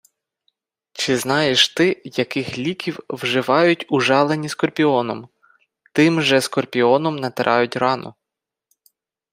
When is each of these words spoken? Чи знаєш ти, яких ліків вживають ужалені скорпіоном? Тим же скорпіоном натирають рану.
Чи 0.91 1.17
знаєш 1.17 1.69
ти, 1.69 2.01
яких 2.05 2.57
ліків 2.57 2.99
вживають 3.09 3.85
ужалені 3.91 4.49
скорпіоном? 4.49 5.29
Тим 5.93 6.21
же 6.21 6.41
скорпіоном 6.41 7.15
натирають 7.15 7.75
рану. 7.75 8.13